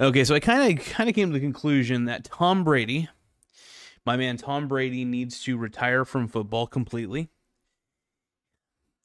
Okay, 0.00 0.24
so 0.24 0.34
I 0.34 0.40
kind 0.40 0.78
of 0.78 0.84
kind 0.86 1.08
of 1.08 1.14
came 1.14 1.28
to 1.28 1.34
the 1.34 1.40
conclusion 1.40 2.06
that 2.06 2.24
Tom 2.24 2.64
Brady, 2.64 3.08
my 4.06 4.16
man 4.16 4.38
Tom 4.38 4.66
Brady, 4.66 5.04
needs 5.04 5.42
to 5.44 5.58
retire 5.58 6.04
from 6.04 6.28
football 6.28 6.66
completely. 6.66 7.28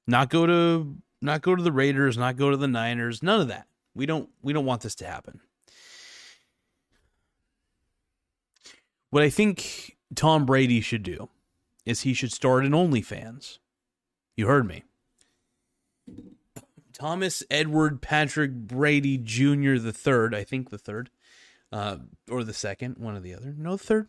Not 0.05 0.29
go 0.29 0.45
to 0.45 0.95
not 1.21 1.41
go 1.41 1.55
to 1.55 1.63
the 1.63 1.71
Raiders, 1.73 2.17
not 2.17 2.37
go 2.37 2.51
to 2.51 2.57
the 2.57 2.67
Niners, 2.67 3.21
none 3.21 3.41
of 3.41 3.49
that. 3.49 3.67
We 3.95 4.05
don't 4.05 4.29
we 4.41 4.53
don't 4.53 4.65
want 4.65 4.81
this 4.81 4.95
to 4.95 5.07
happen. 5.07 5.41
What 9.09 9.23
I 9.23 9.29
think 9.29 9.97
Tom 10.15 10.45
Brady 10.45 10.79
should 10.79 11.03
do 11.03 11.29
is 11.85 12.01
he 12.01 12.13
should 12.13 12.31
start 12.31 12.65
an 12.65 12.71
OnlyFans. 12.71 13.59
You 14.35 14.47
heard 14.47 14.67
me. 14.67 14.83
Thomas 16.97 17.43
Edward 17.51 18.01
Patrick 18.01 18.51
Brady 18.51 19.17
Jr. 19.17 19.77
the 19.77 19.93
third, 19.93 20.33
I 20.33 20.43
think 20.43 20.71
the 20.71 20.79
third, 20.79 21.11
uh, 21.71 21.97
or 22.29 22.43
the 22.43 22.53
second, 22.53 22.97
one 22.97 23.15
or 23.15 23.19
the 23.19 23.35
other. 23.35 23.53
No, 23.55 23.75
the 23.75 23.83
third. 23.83 24.07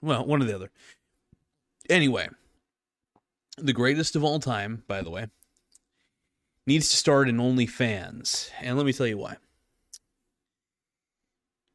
Well, 0.00 0.26
one 0.26 0.42
or 0.42 0.44
the 0.44 0.54
other. 0.54 0.72
Anyway, 1.88 2.28
the 3.56 3.72
greatest 3.72 4.16
of 4.16 4.24
all 4.24 4.40
time, 4.40 4.82
by 4.88 5.00
the 5.00 5.10
way, 5.10 5.28
needs 6.66 6.90
to 6.90 6.96
start 6.96 7.28
an 7.28 7.38
OnlyFans, 7.38 8.50
and 8.60 8.76
let 8.76 8.84
me 8.84 8.92
tell 8.92 9.06
you 9.06 9.18
why. 9.18 9.36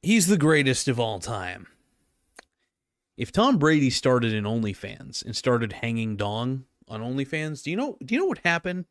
He's 0.01 0.27
the 0.27 0.37
greatest 0.37 0.89
of 0.89 0.99
all 0.99 1.19
time. 1.19 1.67
If 3.15 3.31
Tom 3.31 3.57
Brady 3.57 3.89
started 3.89 4.33
an 4.33 4.43
OnlyFans 4.43 5.23
and 5.23 5.35
started 5.35 5.71
hanging 5.71 6.17
dong 6.17 6.65
on 6.89 7.01
OnlyFans, 7.01 7.63
do 7.63 7.71
you 7.71 7.77
know? 7.77 7.97
Do 8.03 8.13
you 8.13 8.19
know 8.19 8.27
what 8.27 8.39
happened? 8.39 8.85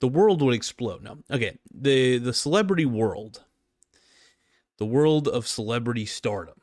The 0.00 0.08
world 0.08 0.42
would 0.42 0.54
explode. 0.54 1.02
No, 1.02 1.18
okay. 1.30 1.58
the 1.72 2.18
The 2.18 2.34
celebrity 2.34 2.86
world, 2.86 3.44
the 4.78 4.86
world 4.86 5.28
of 5.28 5.46
celebrity 5.46 6.06
stardom. 6.06 6.60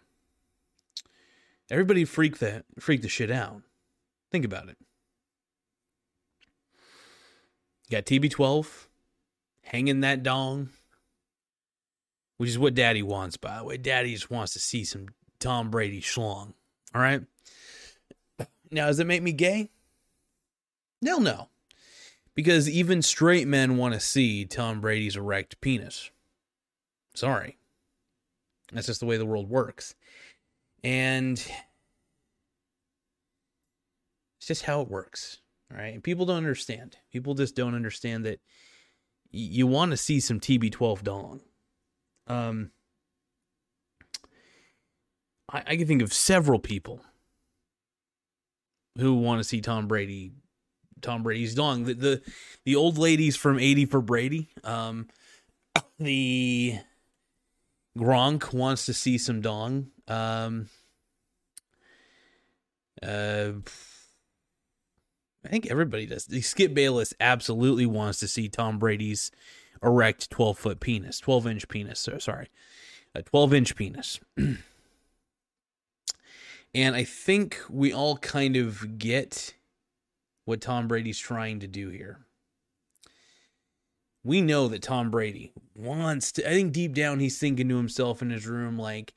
Everybody 1.69 2.05
freak 2.05 2.39
the 2.39 2.63
freak 2.79 3.01
the 3.01 3.09
shit 3.09 3.31
out. 3.31 3.61
Think 4.31 4.45
about 4.45 4.69
it. 4.69 4.77
You 7.87 7.97
got 7.97 8.05
TB12 8.05 8.87
hanging 9.61 10.01
that 10.01 10.23
dong, 10.23 10.69
which 12.37 12.49
is 12.49 12.59
what 12.59 12.73
Daddy 12.73 13.03
wants. 13.03 13.37
By 13.37 13.57
the 13.57 13.63
way, 13.63 13.77
Daddy 13.77 14.13
just 14.13 14.31
wants 14.31 14.53
to 14.53 14.59
see 14.59 14.83
some 14.83 15.07
Tom 15.39 15.69
Brady 15.69 16.01
schlong. 16.01 16.53
All 16.93 17.01
right. 17.01 17.21
Now, 18.69 18.87
does 18.87 18.99
it 18.99 19.07
make 19.07 19.23
me 19.23 19.31
gay? 19.31 19.69
No, 21.01 21.17
no. 21.17 21.47
Because 22.37 22.69
even 22.69 23.01
straight 23.01 23.47
men 23.47 23.77
want 23.77 23.95
to 23.95 23.99
see 23.99 24.45
Tom 24.45 24.79
Brady's 24.79 25.15
erect 25.15 25.59
penis. 25.59 26.11
Sorry. 27.15 27.57
That's 28.71 28.85
just 28.85 28.99
the 28.99 29.07
way 29.07 29.17
the 29.17 29.25
world 29.25 29.49
works. 29.49 29.95
And 30.83 31.39
it's 34.37 34.45
just 34.45 34.65
how 34.65 34.81
it 34.81 34.87
works. 34.87 35.39
Right. 35.71 35.95
And 35.95 36.03
people 36.03 36.27
don't 36.27 36.37
understand. 36.37 36.97
People 37.11 37.33
just 37.33 37.55
don't 37.55 37.73
understand 37.73 38.23
that 38.27 38.39
you 39.31 39.65
want 39.65 39.89
to 39.89 39.97
see 39.97 40.19
some 40.19 40.39
TB12 40.39 41.01
dong. 41.01 41.41
Um, 42.27 42.69
I, 45.51 45.63
I 45.65 45.75
can 45.75 45.87
think 45.87 46.03
of 46.03 46.13
several 46.13 46.59
people 46.59 47.01
who 48.99 49.15
want 49.15 49.39
to 49.39 49.43
see 49.43 49.59
Tom 49.59 49.87
Brady 49.87 50.33
Tom 51.01 51.23
Brady's 51.23 51.55
dong. 51.55 51.85
The 51.85 51.93
the, 51.93 52.21
the 52.65 52.75
old 52.75 52.97
ladies 52.97 53.35
from 53.35 53.59
80 53.59 53.85
for 53.85 54.01
Brady. 54.01 54.49
Um 54.63 55.07
the 55.99 56.77
Gronk 57.97 58.53
wants 58.53 58.85
to 58.85 58.93
see 58.93 59.17
some 59.17 59.41
dong. 59.41 59.87
Um 60.07 60.69
uh 63.01 63.51
I 65.45 65.49
think 65.49 65.67
everybody 65.67 66.05
does. 66.05 66.25
The 66.25 66.41
Skip 66.41 66.73
Bayless 66.73 67.13
absolutely 67.19 67.85
wants 67.85 68.19
to 68.19 68.27
see 68.27 68.49
Tom 68.49 68.79
Brady's 68.79 69.31
erect 69.81 70.29
12 70.29 70.57
foot 70.57 70.79
penis, 70.79 71.19
12 71.19 71.47
inch 71.47 71.67
penis. 71.69 71.99
So 71.99 72.17
sorry, 72.17 72.49
a 73.15 73.21
12 73.21 73.53
inch 73.53 73.75
penis. 73.75 74.19
And 76.77 76.95
I 76.95 77.03
think 77.03 77.59
we 77.69 77.91
all 77.91 78.17
kind 78.17 78.55
of 78.55 78.99
get 78.99 79.55
what 80.47 80.61
Tom 80.61 80.87
Brady's 80.87 81.19
trying 81.19 81.59
to 81.59 81.67
do 81.67 81.89
here. 81.89 82.19
We 84.23 84.39
know 84.39 84.69
that 84.69 84.81
Tom 84.81 85.11
Brady 85.11 85.51
wants 85.75 86.31
to, 86.33 86.49
I 86.49 86.53
think 86.53 86.71
deep 86.71 86.93
down 86.93 87.19
he's 87.19 87.37
thinking 87.37 87.67
to 87.67 87.75
himself 87.75 88.21
in 88.21 88.29
his 88.29 88.47
room, 88.47 88.79
like, 88.79 89.13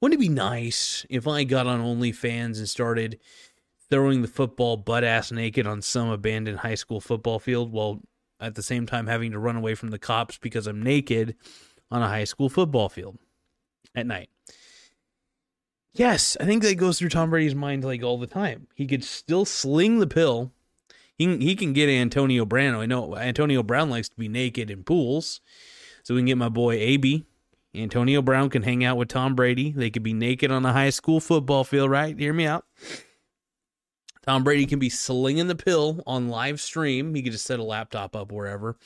wouldn't 0.00 0.20
it 0.20 0.24
be 0.24 0.28
nice 0.28 1.06
if 1.08 1.28
I 1.28 1.44
got 1.44 1.68
on 1.68 1.80
OnlyFans 1.80 2.58
and 2.58 2.68
started 2.68 3.20
throwing 3.90 4.22
the 4.22 4.28
football 4.28 4.76
butt 4.76 5.04
ass 5.04 5.30
naked 5.30 5.68
on 5.68 5.82
some 5.82 6.08
abandoned 6.08 6.58
high 6.58 6.74
school 6.74 7.00
football 7.00 7.38
field 7.38 7.70
while 7.70 8.00
at 8.40 8.56
the 8.56 8.62
same 8.62 8.84
time 8.84 9.06
having 9.06 9.30
to 9.30 9.38
run 9.38 9.54
away 9.54 9.76
from 9.76 9.90
the 9.90 10.00
cops 10.00 10.36
because 10.36 10.66
I'm 10.66 10.82
naked 10.82 11.36
on 11.92 12.02
a 12.02 12.08
high 12.08 12.24
school 12.24 12.48
football 12.48 12.88
field 12.88 13.18
at 13.94 14.06
night? 14.06 14.30
Yes, 15.94 16.36
I 16.40 16.44
think 16.44 16.64
that 16.64 16.74
goes 16.74 16.98
through 16.98 17.10
Tom 17.10 17.30
Brady's 17.30 17.54
mind 17.54 17.84
like 17.84 18.02
all 18.02 18.18
the 18.18 18.26
time. 18.26 18.66
He 18.74 18.88
could 18.88 19.04
still 19.04 19.44
sling 19.44 20.00
the 20.00 20.08
pill. 20.08 20.50
He 21.22 21.28
can, 21.28 21.40
he 21.40 21.54
can 21.54 21.72
get 21.72 21.88
Antonio 21.88 22.44
Brown. 22.44 22.74
I 22.74 22.86
know 22.86 23.16
Antonio 23.16 23.62
Brown 23.62 23.90
likes 23.90 24.08
to 24.08 24.16
be 24.16 24.26
naked 24.26 24.70
in 24.72 24.82
pools, 24.82 25.40
so 26.02 26.14
we 26.14 26.20
can 26.20 26.26
get 26.26 26.38
my 26.38 26.48
boy 26.48 26.72
AB. 26.74 27.24
Antonio 27.74 28.22
Brown 28.22 28.50
can 28.50 28.62
hang 28.62 28.84
out 28.84 28.96
with 28.96 29.08
Tom 29.08 29.36
Brady. 29.36 29.70
They 29.70 29.88
could 29.88 30.02
be 30.02 30.12
naked 30.12 30.50
on 30.50 30.64
the 30.64 30.72
high 30.72 30.90
school 30.90 31.20
football 31.20 31.62
field, 31.62 31.90
right? 31.90 32.18
Hear 32.18 32.32
me 32.32 32.44
out. 32.44 32.66
Tom 34.26 34.42
Brady 34.42 34.66
can 34.66 34.80
be 34.80 34.90
slinging 34.90 35.46
the 35.46 35.54
pill 35.54 36.02
on 36.08 36.28
live 36.28 36.60
stream. 36.60 37.14
He 37.14 37.22
could 37.22 37.32
just 37.32 37.46
set 37.46 37.60
a 37.60 37.64
laptop 37.64 38.16
up 38.16 38.32
wherever 38.32 38.76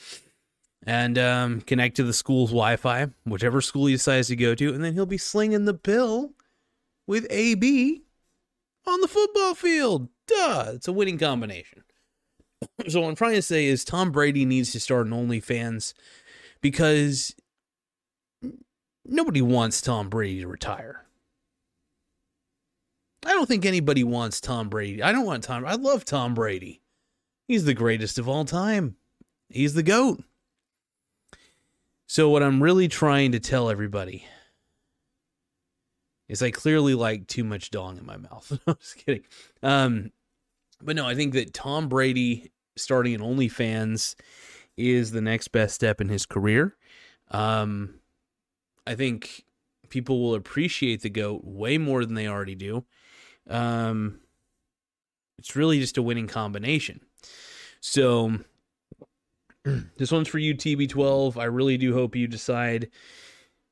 and 0.85 1.17
um, 1.17 1.61
connect 1.61 1.95
to 1.95 2.03
the 2.03 2.13
school's 2.13 2.51
Wi 2.51 2.75
Fi, 2.75 3.07
whichever 3.25 3.61
school 3.61 3.87
he 3.87 3.95
decides 3.95 4.27
to 4.27 4.35
go 4.35 4.53
to, 4.53 4.73
and 4.73 4.83
then 4.83 4.93
he'll 4.93 5.07
be 5.07 5.17
slinging 5.17 5.65
the 5.65 5.73
pill 5.73 6.33
with 7.07 7.25
AB 7.31 8.03
on 8.85 9.01
the 9.01 9.07
football 9.07 9.55
field. 9.55 10.09
Duh, 10.27 10.71
it's 10.75 10.87
a 10.87 10.91
winning 10.91 11.17
combination. 11.17 11.83
so 12.87 13.01
what 13.01 13.09
I'm 13.09 13.15
trying 13.15 13.35
to 13.35 13.41
say 13.41 13.65
is 13.65 13.83
Tom 13.83 14.11
Brady 14.11 14.45
needs 14.45 14.71
to 14.71 14.79
start 14.79 15.07
an 15.07 15.13
OnlyFans 15.13 15.93
because 16.61 17.35
nobody 19.05 19.41
wants 19.41 19.81
Tom 19.81 20.09
Brady 20.09 20.41
to 20.41 20.47
retire. 20.47 21.05
I 23.25 23.31
don't 23.31 23.47
think 23.47 23.65
anybody 23.65 24.03
wants 24.03 24.39
Tom 24.39 24.69
Brady. 24.69 25.03
I 25.03 25.11
don't 25.11 25.25
want 25.25 25.43
Tom. 25.43 25.65
I 25.65 25.73
love 25.73 26.05
Tom 26.05 26.33
Brady. 26.33 26.81
He's 27.47 27.65
the 27.65 27.73
greatest 27.73 28.19
of 28.19 28.29
all 28.29 28.45
time. 28.45 28.95
He's 29.49 29.73
the 29.73 29.83
GOAT. 29.83 30.23
So, 32.07 32.29
what 32.29 32.43
I'm 32.43 32.63
really 32.63 32.87
trying 32.87 33.33
to 33.33 33.39
tell 33.39 33.69
everybody 33.69 34.25
is 36.29 36.41
I 36.41 36.51
clearly 36.51 36.93
like 36.93 37.27
too 37.27 37.43
much 37.43 37.71
dong 37.71 37.97
in 37.97 38.05
my 38.05 38.17
mouth. 38.17 38.57
I'm 38.67 38.75
just 38.79 38.97
kidding. 38.97 39.23
Um, 39.63 40.11
but 40.81 40.95
no, 40.95 41.07
I 41.07 41.15
think 41.15 41.33
that 41.33 41.53
Tom 41.53 41.89
Brady 41.89 42.51
starting 42.75 43.15
an 43.15 43.21
OnlyFans 43.21 44.15
is 44.75 45.11
the 45.11 45.21
next 45.21 45.49
best 45.49 45.75
step 45.75 45.99
in 46.01 46.09
his 46.09 46.25
career. 46.25 46.75
Um, 47.31 47.95
I 48.85 48.95
think 48.95 49.43
people 49.89 50.21
will 50.21 50.35
appreciate 50.35 51.01
the 51.01 51.09
goat 51.09 51.41
way 51.43 51.77
more 51.77 52.05
than 52.05 52.13
they 52.13 52.27
already 52.27 52.55
do. 52.55 52.85
Um, 53.49 54.19
it's 55.39 55.55
really 55.55 55.79
just 55.79 55.97
a 55.97 56.01
winning 56.01 56.27
combination. 56.27 57.01
So 57.79 58.39
this 59.63 60.11
one's 60.11 60.27
for 60.27 60.39
you, 60.39 60.55
TB12. 60.55 61.37
I 61.37 61.45
really 61.45 61.77
do 61.77 61.93
hope 61.93 62.15
you 62.15 62.27
decide 62.27 62.89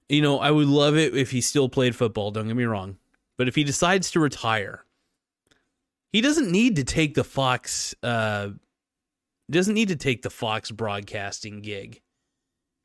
you 0.10 0.22
know, 0.22 0.40
I 0.40 0.52
would 0.52 0.68
love 0.68 0.96
it 0.98 1.16
if 1.16 1.32
he 1.32 1.42
still 1.42 1.70
played 1.70 1.96
football, 1.96 2.32
don't 2.32 2.48
get 2.48 2.56
me 2.56 2.66
wrong. 2.66 2.98
But 3.38 3.48
if 3.48 3.56
he 3.56 3.64
decides 3.64 4.12
to 4.12 4.20
retire, 4.20 4.86
he 6.16 6.22
doesn't 6.22 6.50
need 6.50 6.78
to 6.78 6.86
take 6.86 7.14
the 7.14 7.26
Fox 7.26 7.94
uh 8.02 8.48
doesn't 9.52 9.74
need 9.74 9.90
to 9.90 9.98
take 9.98 10.22
the 10.22 10.30
Fox 10.30 10.72
broadcasting 10.72 11.60
gig. 11.60 12.02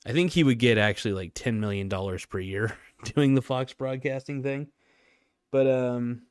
I 0.04 0.10
think 0.10 0.32
he 0.32 0.42
would 0.42 0.58
get 0.58 0.78
actually 0.78 1.14
like 1.14 1.30
10 1.34 1.60
million 1.60 1.88
dollars 1.88 2.26
per 2.26 2.40
year 2.40 2.76
doing 3.14 3.36
the 3.36 3.40
Fox 3.40 3.72
broadcasting 3.72 4.42
thing. 4.42 4.66
But 5.52 5.68
um 5.68 6.22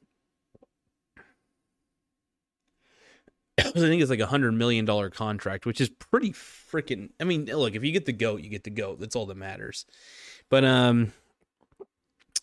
I 3.57 3.63
think 3.72 4.01
it's 4.01 4.10
like 4.10 4.19
a 4.19 4.25
hundred 4.25 4.51
million 4.51 4.84
dollar 4.84 5.10
contract, 5.10 5.66
which 5.66 5.80
is 5.80 5.88
pretty 5.88 6.34
freaking. 6.34 7.12
I 7.18 7.24
mean, 7.24 7.46
look, 7.46 7.75
if 7.75 7.84
you 7.86 7.94
get 7.94 8.07
the 8.07 8.12
goat, 8.12 8.42
you 8.42 8.50
get 8.50 8.66
the 8.66 8.72
goat. 8.72 9.00
That's 9.00 9.16
all 9.16 9.25
that 9.28 9.38
matters. 9.38 9.86
But 10.50 10.66
um, 10.66 11.13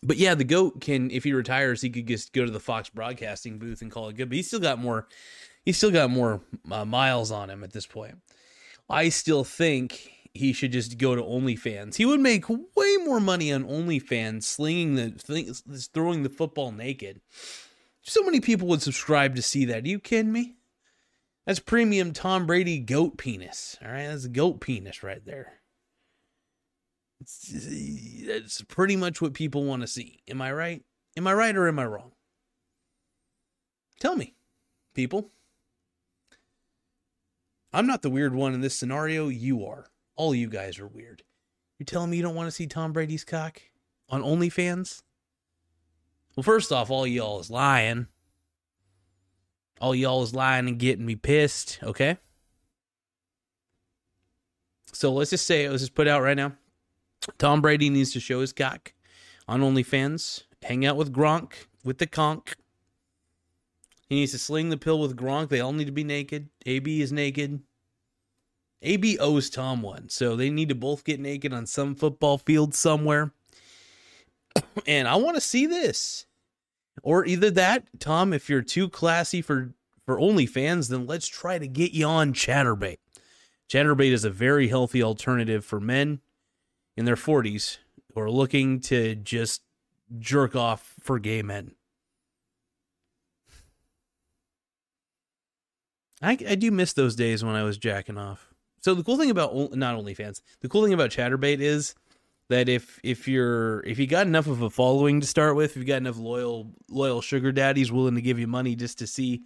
but 0.02 0.16
yeah, 0.16 0.34
the 0.34 0.44
goat 0.44 0.80
can 0.80 1.10
if 1.10 1.24
he 1.24 1.32
retires, 1.32 1.80
he 1.80 1.90
could 1.90 2.06
just 2.06 2.32
go 2.32 2.44
to 2.44 2.50
the 2.50 2.60
Fox 2.60 2.88
broadcasting 2.88 3.58
booth 3.58 3.82
and 3.82 3.90
call 3.90 4.08
it 4.08 4.16
good. 4.16 4.28
But 4.28 4.36
he's 4.36 4.46
still 4.46 4.60
got 4.60 4.78
more. 4.78 5.08
He's 5.64 5.76
still 5.76 5.90
got 5.90 6.10
more 6.10 6.42
uh, 6.70 6.84
miles 6.84 7.30
on 7.30 7.50
him 7.50 7.64
at 7.64 7.72
this 7.72 7.86
point. 7.86 8.18
I 8.88 9.08
still 9.08 9.42
think 9.42 10.12
he 10.32 10.52
should 10.52 10.70
just 10.70 10.98
go 10.98 11.16
to 11.16 11.22
OnlyFans. 11.22 11.96
He 11.96 12.04
would 12.04 12.20
make 12.20 12.48
way 12.48 12.96
more 13.04 13.20
money 13.20 13.52
on 13.52 13.64
OnlyFans 13.64 14.44
slinging 14.44 14.94
the 14.94 15.88
throwing 15.92 16.22
the 16.22 16.28
football 16.28 16.72
naked. 16.72 17.20
So 18.02 18.22
many 18.22 18.40
people 18.40 18.68
would 18.68 18.82
subscribe 18.82 19.34
to 19.34 19.42
see 19.42 19.64
that. 19.64 19.84
Are 19.84 19.88
you 19.88 19.98
kidding 19.98 20.32
me? 20.32 20.56
That's 21.46 21.58
premium 21.58 22.12
Tom 22.12 22.46
Brady 22.46 22.78
goat 22.78 23.18
penis. 23.18 23.76
All 23.82 23.90
right, 23.90 24.06
that's 24.06 24.24
a 24.24 24.28
goat 24.28 24.60
penis 24.60 25.02
right 25.02 25.24
there. 25.24 25.54
It's, 27.20 28.62
pretty 28.68 28.96
much 28.96 29.20
what 29.20 29.34
people 29.34 29.64
want 29.64 29.82
to 29.82 29.88
see. 29.88 30.20
Am 30.28 30.42
I 30.42 30.52
right? 30.52 30.82
Am 31.16 31.26
I 31.26 31.32
right 31.32 31.56
or 31.56 31.68
am 31.68 31.78
I 31.78 31.86
wrong? 31.86 32.12
Tell 34.00 34.16
me, 34.16 34.34
people. 34.94 35.30
I'm 37.72 37.86
not 37.86 38.02
the 38.02 38.10
weird 38.10 38.34
one 38.34 38.54
in 38.54 38.60
this 38.60 38.76
scenario. 38.76 39.28
You 39.28 39.64
are. 39.66 39.86
All 40.16 40.34
you 40.34 40.48
guys 40.48 40.78
are 40.78 40.86
weird. 40.86 41.22
You're 41.78 41.84
telling 41.84 42.10
me 42.10 42.16
you 42.16 42.22
don't 42.22 42.34
want 42.34 42.46
to 42.46 42.52
see 42.52 42.66
Tom 42.66 42.92
Brady's 42.92 43.24
cock 43.24 43.60
on 44.08 44.22
OnlyFans? 44.22 45.02
Well, 46.34 46.44
first 46.44 46.72
off, 46.72 46.90
all 46.90 47.06
y'all 47.06 47.40
is 47.40 47.50
lying. 47.50 48.06
All 49.80 49.94
y'all 49.94 50.22
is 50.22 50.34
lying 50.34 50.68
and 50.68 50.78
getting 50.78 51.04
me 51.04 51.16
pissed, 51.16 51.78
okay? 51.82 52.18
So 54.92 55.12
let's 55.12 55.30
just 55.30 55.46
say, 55.46 55.68
let's 55.68 55.82
just 55.82 55.94
put 55.94 56.08
out 56.08 56.22
right 56.22 56.36
now. 56.36 56.52
Tom 57.38 57.60
Brady 57.60 57.90
needs 57.90 58.12
to 58.12 58.20
show 58.20 58.40
his 58.40 58.52
cock 58.52 58.92
on 59.48 59.60
OnlyFans, 59.60 60.44
hang 60.62 60.86
out 60.86 60.96
with 60.96 61.12
Gronk, 61.12 61.52
with 61.84 61.98
the 61.98 62.06
conk. 62.06 62.56
He 64.08 64.16
needs 64.16 64.32
to 64.32 64.38
sling 64.38 64.70
the 64.70 64.76
pill 64.76 65.00
with 65.00 65.16
Gronk. 65.16 65.48
They 65.48 65.60
all 65.60 65.72
need 65.72 65.86
to 65.86 65.92
be 65.92 66.04
naked. 66.04 66.48
AB 66.64 67.00
is 67.00 67.12
naked. 67.12 67.60
AB 68.82 69.18
owes 69.18 69.50
Tom 69.50 69.82
one, 69.82 70.08
so 70.08 70.36
they 70.36 70.50
need 70.50 70.68
to 70.68 70.74
both 70.74 71.04
get 71.04 71.18
naked 71.18 71.52
on 71.52 71.66
some 71.66 71.94
football 71.94 72.38
field 72.38 72.74
somewhere. 72.74 73.32
and 74.86 75.08
I 75.08 75.16
want 75.16 75.36
to 75.36 75.40
see 75.40 75.66
this. 75.66 76.26
Or 77.02 77.26
either 77.26 77.50
that, 77.52 77.84
Tom, 77.98 78.32
if 78.32 78.48
you're 78.48 78.62
too 78.62 78.88
classy 78.88 79.42
for 79.42 79.74
for 80.04 80.18
OnlyFans, 80.18 80.88
then 80.88 81.06
let's 81.06 81.26
try 81.26 81.58
to 81.58 81.66
get 81.66 81.92
you 81.92 82.06
on 82.06 82.32
Chaturbate. 82.32 82.98
Chaturbate 83.68 84.12
is 84.12 84.24
a 84.24 84.30
very 84.30 84.68
healthy 84.68 85.02
alternative 85.02 85.64
for 85.64 85.80
men 85.80 86.20
in 86.96 87.04
their 87.04 87.16
40s 87.16 87.78
who 88.14 88.20
are 88.20 88.30
looking 88.30 88.80
to 88.80 89.14
just 89.14 89.62
jerk 90.18 90.56
off 90.56 90.94
for 91.00 91.18
gay 91.18 91.42
men. 91.42 91.72
I, 96.22 96.32
I 96.48 96.54
do 96.54 96.70
miss 96.70 96.92
those 96.92 97.14
days 97.14 97.44
when 97.44 97.54
I 97.54 97.62
was 97.62 97.76
jacking 97.76 98.16
off. 98.16 98.48
So 98.80 98.94
the 98.94 99.02
cool 99.02 99.18
thing 99.18 99.30
about 99.30 99.74
not 99.74 99.98
OnlyFans, 99.98 100.40
the 100.60 100.68
cool 100.68 100.84
thing 100.84 100.94
about 100.94 101.10
Chaturbate 101.10 101.60
is 101.60 101.94
that 102.48 102.68
if 102.68 103.00
if 103.02 103.26
you're 103.26 103.80
if 103.80 103.98
you 103.98 104.06
got 104.06 104.26
enough 104.26 104.46
of 104.46 104.62
a 104.62 104.70
following 104.70 105.20
to 105.20 105.26
start 105.26 105.56
with, 105.56 105.72
if 105.72 105.76
you 105.76 105.84
got 105.84 105.96
enough 105.96 106.18
loyal 106.18 106.70
loyal 106.88 107.20
sugar 107.20 107.52
daddies 107.52 107.90
willing 107.90 108.14
to 108.14 108.22
give 108.22 108.38
you 108.38 108.46
money 108.46 108.76
just 108.76 108.98
to 109.00 109.06
see 109.06 109.42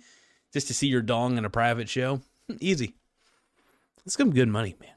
just 0.52 0.66
to 0.66 0.74
see 0.74 0.88
your 0.88 1.02
dong 1.02 1.38
in 1.38 1.44
a 1.44 1.50
private 1.50 1.88
show, 1.88 2.20
easy. 2.60 2.94
It's 4.04 4.16
some 4.16 4.32
good 4.32 4.48
money, 4.48 4.76
man. 4.80 4.90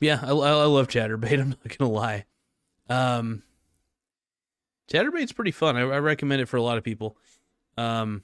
Yeah, 0.00 0.20
I, 0.22 0.28
I 0.28 0.64
love 0.64 0.88
Chaturbate. 0.88 1.32
I'm 1.40 1.50
not 1.50 1.78
gonna 1.78 1.90
lie. 1.90 2.24
Um, 2.88 3.42
Chaturbate's 4.92 5.32
pretty 5.32 5.50
fun. 5.50 5.76
I, 5.76 5.80
I 5.80 5.98
recommend 5.98 6.42
it 6.42 6.46
for 6.46 6.56
a 6.56 6.62
lot 6.62 6.78
of 6.78 6.84
people. 6.84 7.16
Um, 7.76 8.22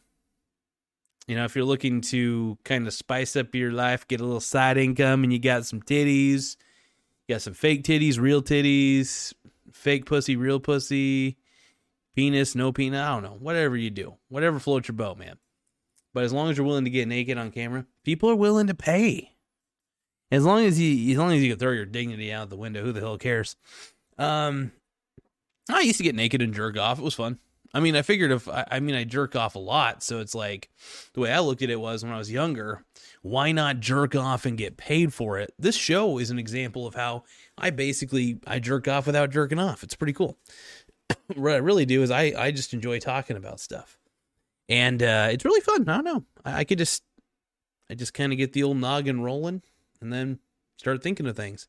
you 1.27 1.37
know, 1.37 1.45
if 1.45 1.55
you're 1.55 1.65
looking 1.65 2.01
to 2.03 2.59
kind 2.65 2.87
of 2.87 2.93
spice 2.93 3.37
up 3.37 3.55
your 3.55 3.73
life, 3.73 4.07
get 4.09 4.21
a 4.21 4.25
little 4.25 4.41
side 4.41 4.77
income, 4.77 5.25
and 5.25 5.33
you 5.33 5.39
got 5.39 5.65
some 5.67 5.81
titties, 5.81 6.57
you 7.27 7.35
got 7.35 7.43
some 7.43 7.55
fake 7.55 7.85
titties, 7.85 8.19
real 8.19 8.43
titties, 8.43 9.33
fake 9.73 10.07
pussy, 10.07 10.37
real 10.37 10.61
pussy, 10.61 11.37
penis, 12.15 12.55
no 12.55 12.73
penis, 12.73 13.01
I 13.01 13.09
don't 13.15 13.23
know, 13.23 13.37
whatever 13.39 13.77
you 13.77 13.91
do, 13.91 14.17
whatever 14.29 14.59
floats 14.59 14.89
your 14.89 14.97
boat, 14.97 15.19
man. 15.19 15.37
But 16.13 16.25
as 16.25 16.33
long 16.33 16.51
as 16.51 16.57
you're 16.57 16.67
willing 16.67 16.85
to 16.85 16.91
get 16.91 17.09
naked 17.09 17.39
on 17.39 17.51
camera, 17.51 17.87
people 18.05 18.29
are 18.29 18.37
willing 18.37 18.67
to 18.67 18.75
pay. 18.75 19.33
As 20.33 20.47
long 20.47 20.65
as 20.65 20.81
you, 20.81 21.13
as 21.13 21.19
long 21.19 21.33
as 21.33 21.43
you 21.43 21.51
can 21.51 21.59
throw 21.59 21.73
your 21.73 21.85
dignity 21.85 22.33
out 22.33 22.49
the 22.49 22.57
window, 22.57 22.83
who 22.83 22.93
the 22.93 23.01
hell 23.01 23.19
cares? 23.19 23.55
Um, 24.17 24.73
I 25.71 25.83
used 25.83 25.99
to 25.99 26.05
get 26.05 26.15
naked 26.15 26.41
and 26.41 26.55
jerk 26.55 26.79
off. 26.79 26.99
It 26.99 27.05
was 27.05 27.15
fun. 27.15 27.39
I 27.75 27.81
mean, 27.81 27.95
I 27.95 28.03
figured 28.03 28.33
if 28.33 28.49
I, 28.49 28.67
I 28.71 28.81
mean 28.81 28.95
I 28.95 29.05
jerk 29.05 29.37
off 29.37 29.57
a 29.57 29.59
lot, 29.59 30.03
so 30.03 30.21
it's 30.21 30.35
like 30.35 30.71
the 31.13 31.21
way 31.21 31.31
I 31.31 31.41
looked 31.41 31.61
at 31.61 31.69
it 31.69 31.81
was 31.81 32.03
when 32.03 32.15
I 32.15 32.19
was 32.19 32.33
younger, 32.33 32.83
why 33.21 33.53
not 33.53 33.81
jerk 33.81 34.17
off 34.17 34.47
and 34.47 34.57
get 34.57 34.79
paid 34.79 35.13
for 35.13 35.39
it? 35.39 35.53
This 35.59 35.77
show 35.77 36.19
is 36.19 36.31
an 36.31 36.39
example 36.39 36.87
of 36.87 36.95
how 36.95 37.25
I 37.59 37.69
basically 37.69 38.41
I 38.47 38.59
jerk 38.59 38.89
off 38.89 39.07
without 39.07 39.31
jerking 39.31 39.59
off. 39.59 39.83
It's 39.83 39.95
pretty 39.95 40.15
cool. 40.15 40.39
what 41.35 41.53
I 41.53 41.57
really 41.57 41.85
do 41.85 42.03
is 42.03 42.11
I 42.11 42.33
I 42.39 42.53
just 42.53 42.73
enjoy 42.73 43.01
talking 43.01 43.37
about 43.37 43.61
stuff, 43.61 43.99
and 44.69 45.03
uh, 45.03 45.29
it's 45.31 45.45
really 45.45 45.61
fun. 45.61 45.87
I 45.91 45.97
don't 45.97 46.05
know. 46.05 46.25
I, 46.43 46.61
I 46.61 46.65
could 46.65 46.79
just 46.79 47.03
I 47.91 47.95
just 47.95 48.15
kind 48.15 48.33
of 48.33 48.39
get 48.39 48.55
the 48.55 48.63
old 48.63 48.79
noggin 48.79 49.21
rolling, 49.21 49.63
and 50.03 50.13
then 50.13 50.41
start 50.77 51.03
thinking 51.03 51.27
of 51.27 51.37
things. 51.37 51.69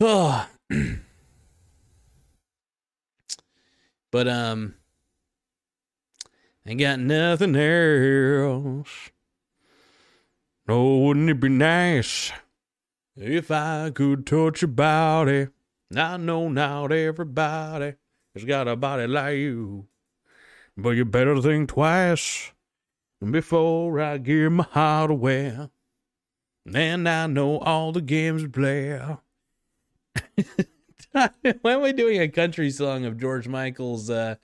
Oh. 0.00 0.48
But 4.14 4.28
um 4.28 4.76
ain't 6.64 6.78
got 6.78 7.00
nothing 7.00 7.56
else. 7.56 9.10
Oh, 10.68 10.98
wouldn't 10.98 11.30
it 11.30 11.40
be 11.40 11.48
nice 11.48 12.30
if 13.16 13.50
I 13.50 13.90
could 13.90 14.24
touch 14.24 14.62
your 14.62 14.68
body? 14.68 15.48
I 15.96 16.16
know 16.16 16.48
not 16.48 16.92
everybody 16.92 17.94
has 18.34 18.44
got 18.44 18.68
a 18.68 18.76
body 18.76 19.08
like 19.08 19.38
you, 19.38 19.88
but 20.76 20.90
you 20.90 21.04
better 21.04 21.42
think 21.42 21.70
twice 21.70 22.52
before 23.20 24.00
I 24.00 24.18
give 24.18 24.52
my 24.52 24.62
heart 24.62 25.10
away. 25.10 25.58
And 26.66 27.08
I 27.08 27.26
know 27.26 27.58
all 27.58 27.92
the 27.92 28.00
games 28.00 28.42
we 28.42 28.48
play. 28.48 28.98
Why 31.12 31.30
am 31.72 31.82
I 31.82 31.92
doing 31.92 32.20
a 32.20 32.28
country 32.28 32.70
song 32.70 33.04
of 33.04 33.18
George 33.18 33.46
Michael's 33.46 34.08
uh, 34.08 34.36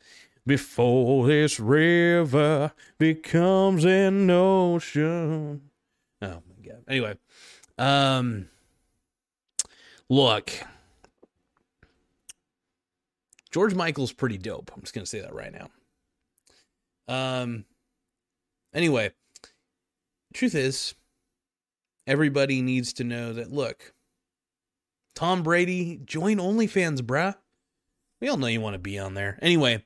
Before 0.47 1.27
This 1.27 1.59
River 1.59 2.73
Becomes 2.99 3.85
an 3.85 4.31
Ocean? 4.31 5.63
Oh 6.23 6.43
my 6.47 6.69
god. 6.69 6.85
Anyway, 6.87 7.17
um 7.79 8.49
look. 10.09 10.53
George 13.51 13.75
Michael's 13.75 14.13
pretty 14.13 14.39
dope. 14.39 14.71
I'm 14.75 14.83
just 14.83 14.95
gonna 14.95 15.07
say 15.07 15.21
that 15.21 15.35
right 15.35 15.53
now. 15.53 15.71
Um 17.09 17.65
anyway, 18.75 19.11
truth 20.35 20.55
is, 20.55 20.95
everybody 22.11 22.61
needs 22.61 22.93
to 22.95 23.05
know 23.05 23.33
that 23.33 23.53
look, 23.53 23.95
Tom 25.15 25.45
Brady, 25.45 26.01
join 26.05 26.39
OnlyFans, 26.39 27.01
bruh. 27.03 27.37
We 28.21 28.29
all 28.29 28.37
know 28.37 28.49
you 28.49 28.61
want 28.61 28.75
to 28.75 28.81
be 28.81 28.99
on 28.99 29.15
there. 29.15 29.39
Anyway, 29.41 29.85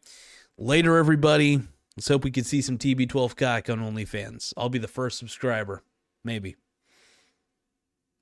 later, 0.57 0.97
everybody. 0.97 1.61
Let's 1.97 2.09
hope 2.09 2.25
we 2.25 2.33
can 2.33 2.43
see 2.43 2.62
some 2.62 2.78
TB12 2.78 3.37
cock 3.37 3.71
on 3.71 3.78
OnlyFans. 3.78 4.52
I'll 4.57 4.71
be 4.71 4.78
the 4.78 4.88
first 4.88 5.19
subscriber. 5.19 5.85
Maybe. 6.25 6.57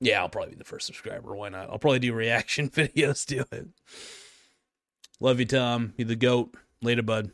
Yeah, 0.00 0.20
I'll 0.20 0.28
probably 0.28 0.50
be 0.50 0.58
the 0.58 0.64
first 0.64 0.86
subscriber. 0.86 1.34
Why 1.34 1.48
not? 1.48 1.70
I'll 1.70 1.78
probably 1.78 2.00
do 2.00 2.12
reaction 2.12 2.68
videos 2.70 3.24
to 3.26 3.46
it. 3.56 3.68
Love 5.20 5.38
you, 5.38 5.46
Tom. 5.46 5.94
You're 5.96 6.08
the 6.08 6.16
GOAT. 6.16 6.54
Later, 6.82 7.02
bud. 7.02 7.30